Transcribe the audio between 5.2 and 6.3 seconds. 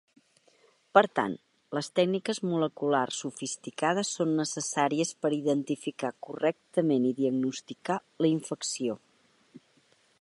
per identificar